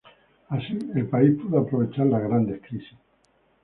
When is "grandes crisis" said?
2.23-2.97